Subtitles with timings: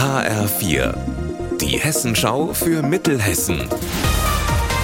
[0.00, 0.94] HR4,
[1.60, 3.68] die Hessenschau für Mittelhessen.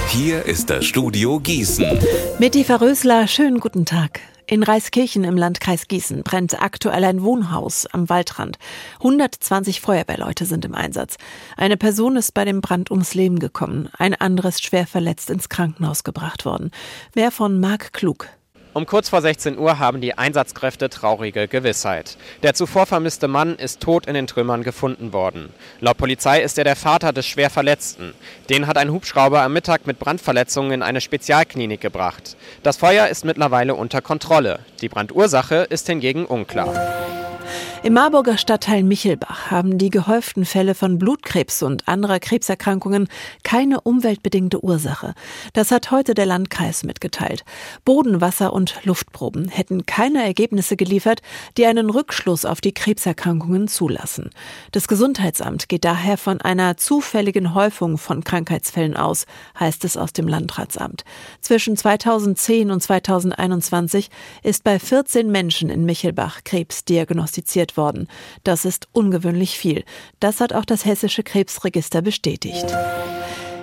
[0.09, 1.99] Hier ist das Studio Gießen.
[2.39, 4.21] Mit Eva Rösler, schönen guten Tag.
[4.47, 8.59] In Reiskirchen im Landkreis Gießen brennt aktuell ein Wohnhaus am Waldrand.
[8.99, 11.17] 120 Feuerwehrleute sind im Einsatz.
[11.57, 13.89] Eine Person ist bei dem Brand ums Leben gekommen.
[13.97, 16.73] Ein anderes schwer verletzt ins Krankenhaus gebracht worden.
[17.15, 18.29] Mehr von Marc Klug.
[18.77, 22.19] Um kurz vor 16 Uhr haben die Einsatzkräfte traurige Gewissheit.
[22.43, 25.49] Der zuvor vermisste Mann ist tot in den Trümmern gefunden worden.
[25.81, 28.13] Laut Polizei ist er der Vater des schwer Verletzten.
[28.51, 32.37] Den hat ein Hubschrauber am Mittag mit Brandverletzungen in eine Spezialklinik gebracht.
[32.63, 34.59] Das Feuer ist mittlerweile unter Kontrolle.
[34.83, 37.16] Die Brandursache ist hingegen unklar.
[37.83, 43.07] Im Marburger Stadtteil Michelbach haben die gehäuften Fälle von Blutkrebs und anderer Krebserkrankungen
[43.45, 45.15] keine umweltbedingte Ursache.
[45.53, 47.45] Das hat heute der Landkreis mitgeteilt.
[47.85, 51.21] Boden, Wasser und Luftproben hätten keine Ergebnisse geliefert,
[51.59, 54.31] die einen Rückschluss auf die Krebserkrankungen zulassen.
[54.73, 59.27] Das Gesundheitsamt geht daher von einer zufälligen Häufung von Krankheitsfällen aus,
[59.61, 61.05] heißt es aus dem Landratsamt.
[61.41, 64.11] Zwischen 2010 und 2021
[64.43, 68.09] ist bei 14 Menschen in Michelbach Krebs diagnostiziert worden.
[68.45, 69.85] Das ist ungewöhnlich viel.
[70.21, 72.67] Das hat auch das Hessische Krebsregister bestätigt.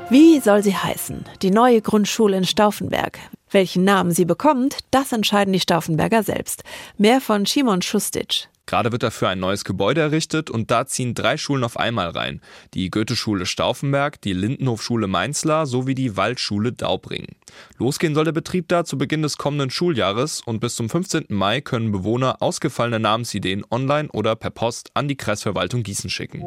[0.10, 1.26] Wie soll sie heißen?
[1.42, 3.20] Die neue Grundschule in Stauffenberg.
[3.50, 6.64] Welchen Namen sie bekommt, das entscheiden die Stauffenberger selbst.
[6.98, 8.50] Mehr von Shimon Schustic.
[8.66, 12.42] Gerade wird dafür ein neues Gebäude errichtet und da ziehen drei Schulen auf einmal rein.
[12.74, 17.28] Die Goethe-Schule Stauffenberg, die Lindenhof-Schule Mainzlar sowie die Waldschule Daubring.
[17.78, 21.26] Losgehen soll der Betrieb da zu Beginn des kommenden Schuljahres und bis zum 15.
[21.30, 26.44] Mai können Bewohner ausgefallene Namensideen online oder per Post an die Kreisverwaltung Gießen schicken.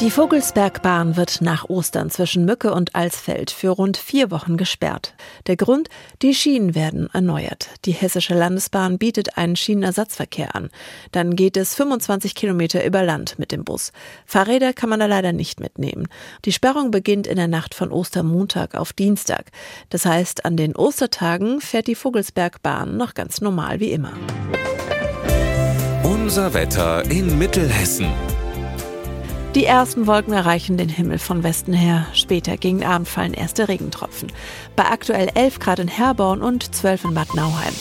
[0.00, 5.14] Die Vogelsbergbahn wird nach Ostern zwischen Mücke und Alsfeld für rund vier Wochen gesperrt.
[5.46, 5.88] Der Grund,
[6.20, 7.68] die Schienen werden erneuert.
[7.84, 10.70] Die Hessische Landesbahn bietet einen Schienenersatzverkehr an.
[11.12, 13.92] Dann geht es 25 Kilometer über Land mit dem Bus.
[14.26, 16.08] Fahrräder kann man da leider nicht mitnehmen.
[16.44, 19.50] Die Sperrung beginnt in der Nacht von Ostermontag auf Dienstag.
[19.90, 24.12] Das heißt, an den Ostertagen fährt die Vogelsbergbahn noch ganz normal wie immer.
[26.02, 28.08] Unser Wetter in Mittelhessen.
[29.54, 32.06] Die ersten Wolken erreichen den Himmel von Westen her.
[32.12, 34.32] Später gegen Abend fallen erste Regentropfen.
[34.74, 37.74] Bei aktuell 11 Grad in Herborn und 12 in Bad Nauheim.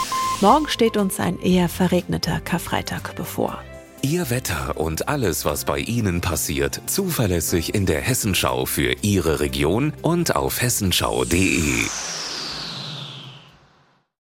[0.43, 3.63] Morgen steht uns ein eher verregneter Karfreitag bevor.
[4.01, 9.93] Ihr Wetter und alles, was bei Ihnen passiert, zuverlässig in der Hessenschau für Ihre Region
[10.01, 11.85] und auf hessenschau.de.